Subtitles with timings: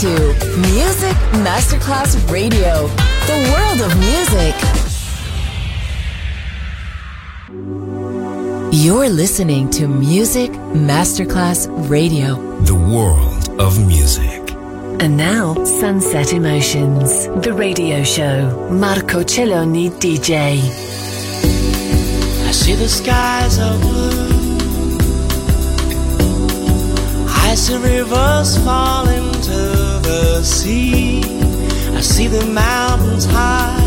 [0.00, 0.06] to
[0.58, 2.86] Music Masterclass Radio,
[3.26, 4.54] the world of music.
[8.72, 14.52] You're listening to Music Masterclass Radio, the world of music.
[15.02, 18.68] And now, Sunset Emotions, the radio show.
[18.70, 20.60] Marco Celloni DJ.
[22.46, 24.28] I see the skies are blue.
[27.50, 29.77] I see rivers fall into
[30.18, 31.22] the sea.
[31.98, 33.84] I see the mountains high.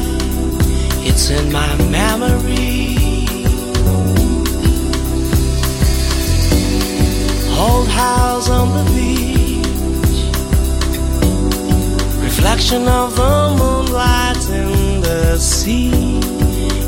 [1.10, 2.98] It's in my memory.
[7.66, 10.20] Old house on the beach.
[12.30, 16.20] Reflection of the moonlight in the sea.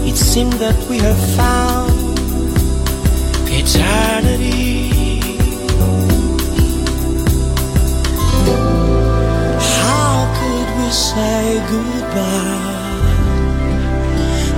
[0.09, 1.93] It seemed that we have found
[3.61, 4.82] eternity.
[10.93, 13.11] Say goodbye.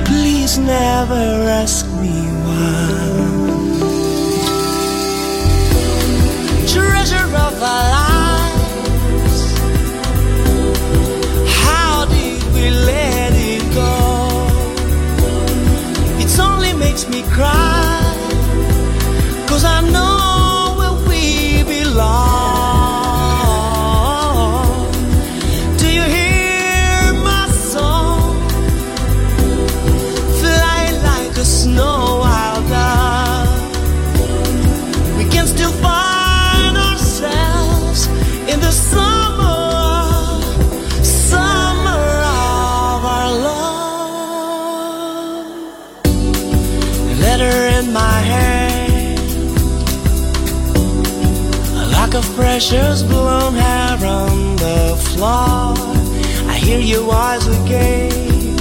[0.05, 1.25] Please never
[1.61, 2.83] ask me why.
[6.67, 9.41] Treasure of our lives,
[11.63, 13.93] how did we let it go?
[16.21, 18.01] It only makes me cry,
[19.47, 20.14] cause I know
[52.15, 55.73] of precious blown hair on the floor.
[56.49, 58.57] I hear your voice again.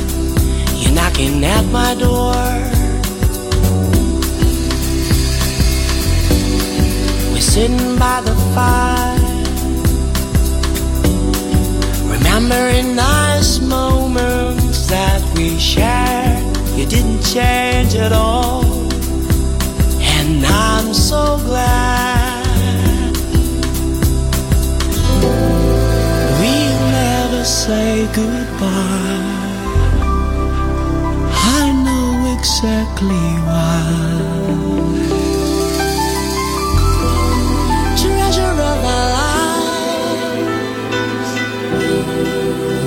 [0.80, 2.34] You're knocking at my door.
[7.32, 9.18] We're sitting by the fire,
[12.10, 16.56] remembering nice moments that we shared.
[16.76, 18.64] You didn't change at all,
[20.46, 23.16] I'm so glad.
[26.40, 29.32] We'll never say goodbye.
[31.60, 34.24] I know exactly why.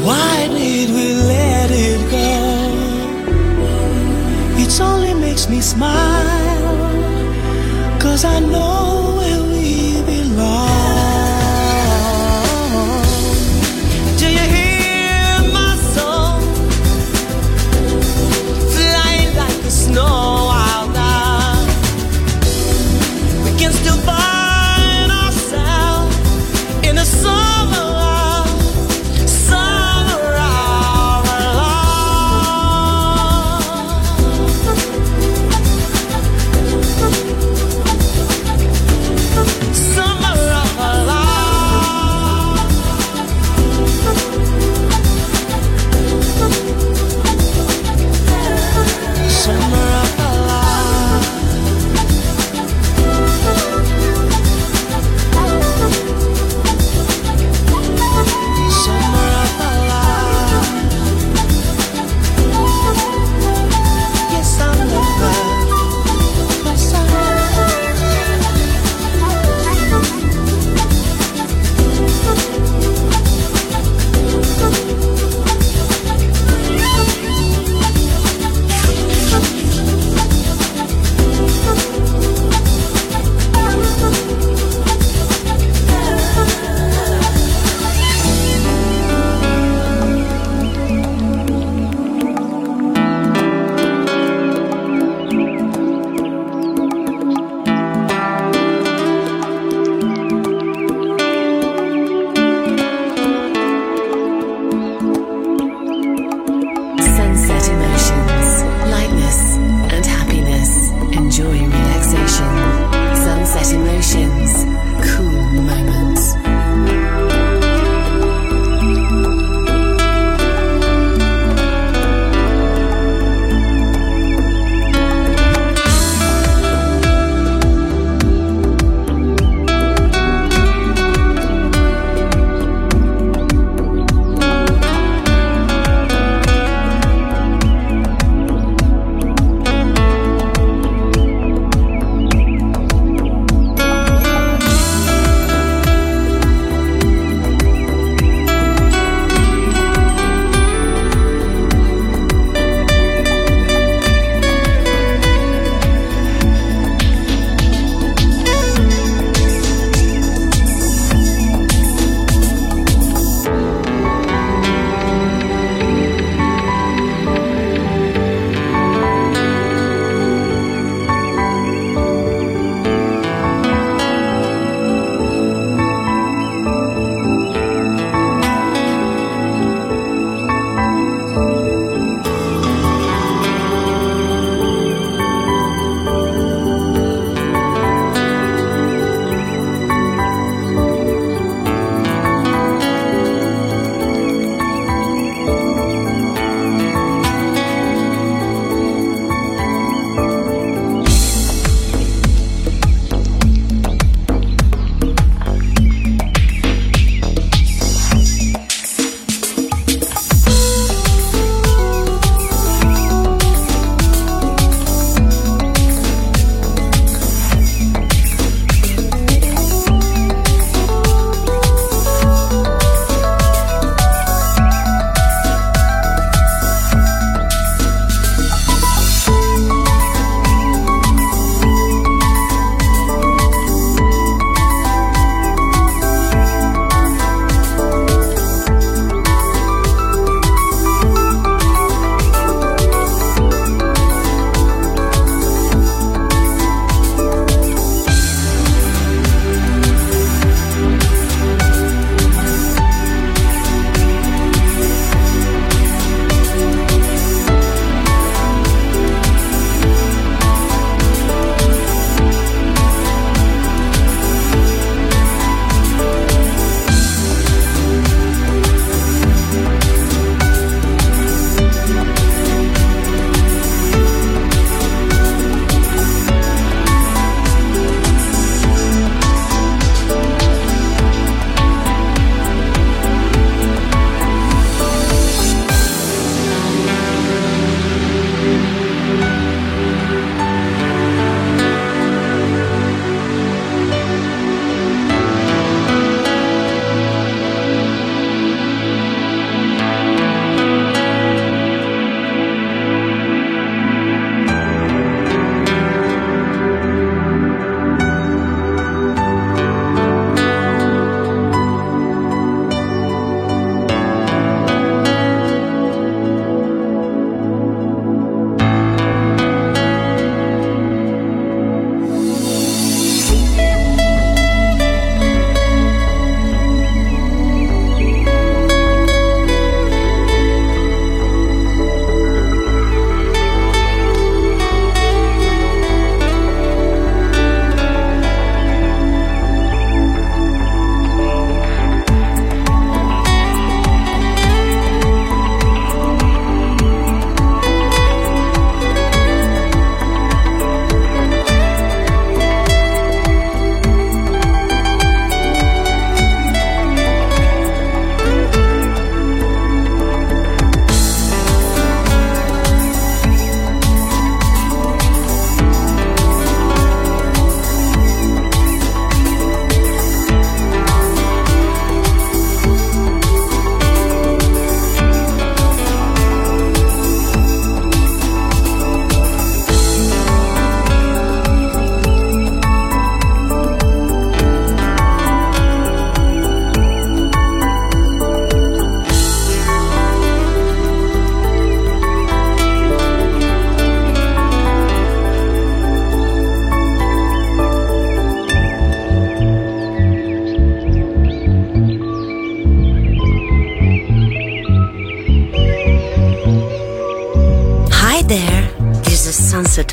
[0.08, 2.30] Why did we let it go?
[4.64, 6.67] It only makes me smile.
[8.18, 8.87] Cause I know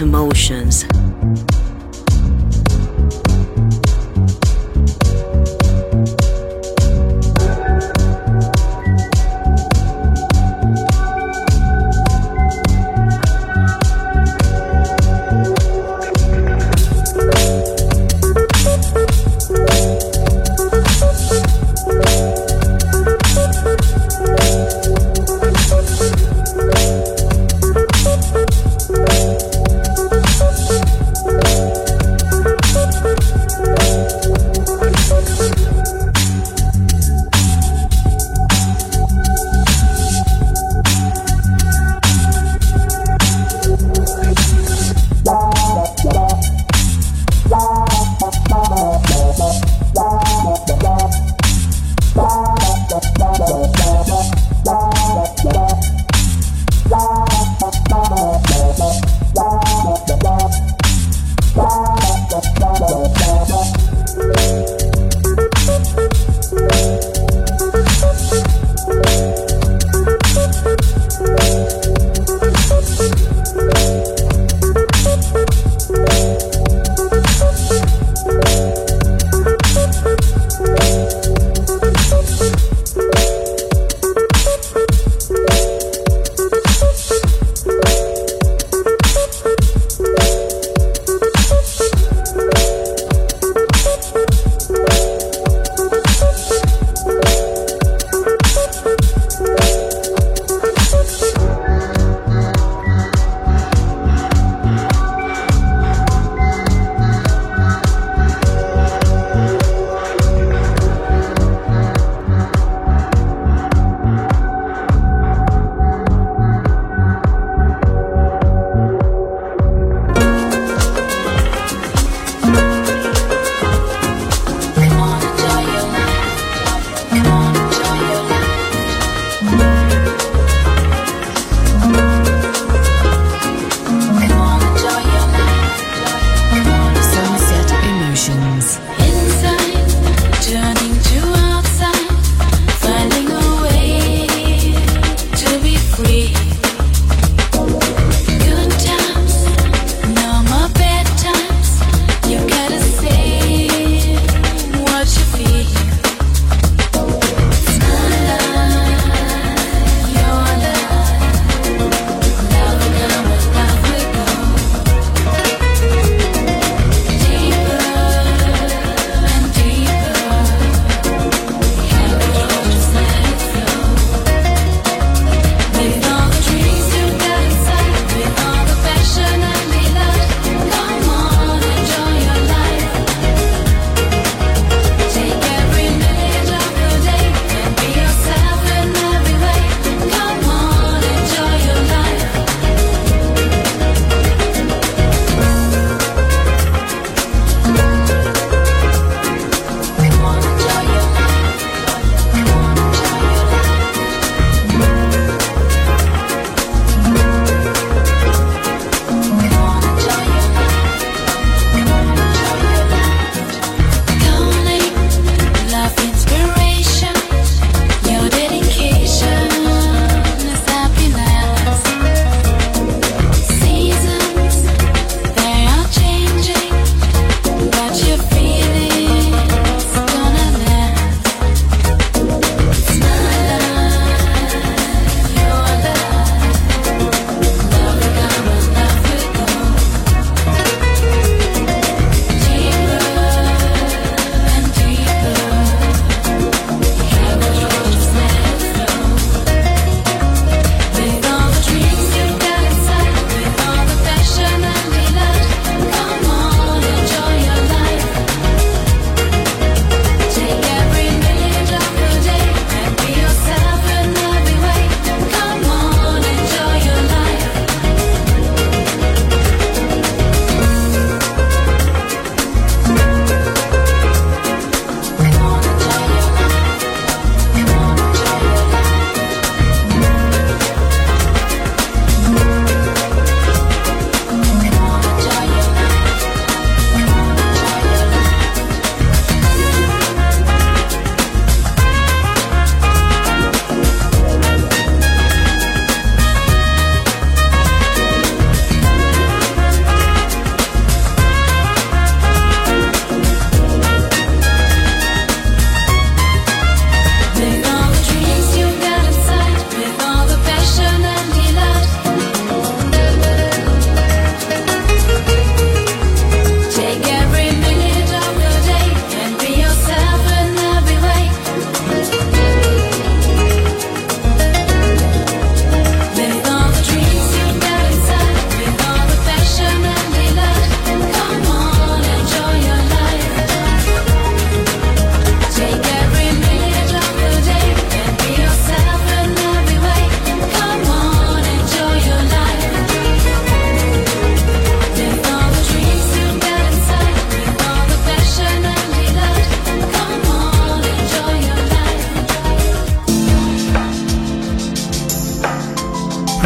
[0.00, 0.84] Emotions.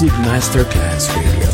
[0.00, 1.46] Music Masterclass Radio.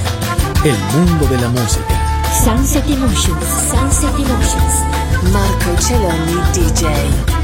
[0.64, 2.22] El mundo de la música.
[2.44, 3.44] Sunset Emotions.
[3.72, 5.32] Sunset Emotions.
[5.32, 7.35] Marco Celloni DJ.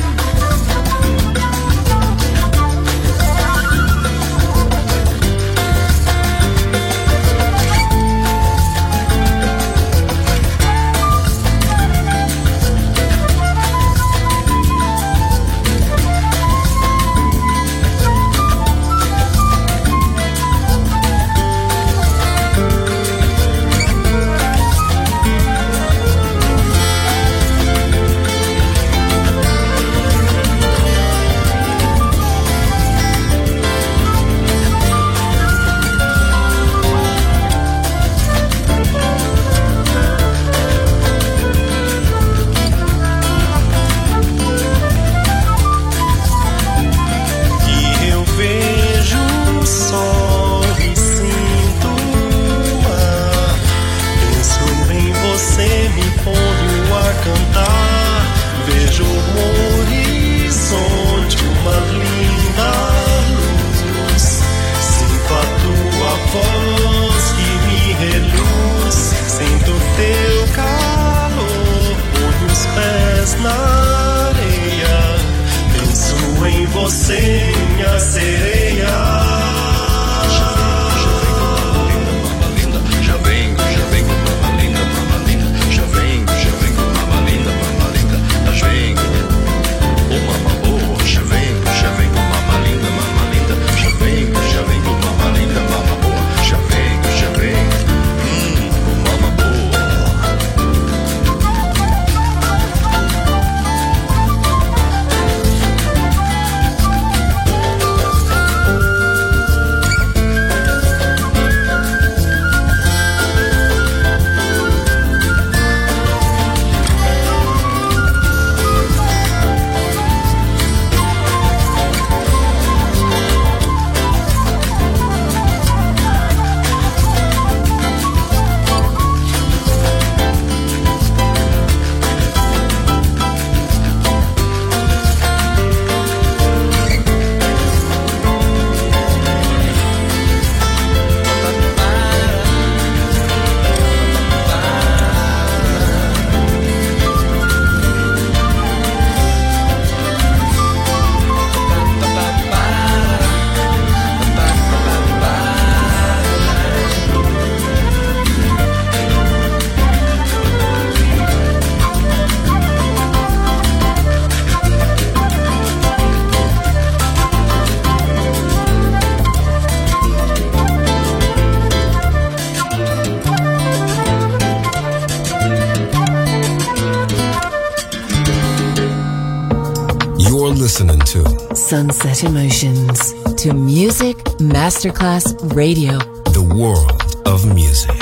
[181.83, 183.13] Sunset Emotions
[183.43, 185.99] to Music Masterclass Radio.
[186.31, 188.02] The world of music.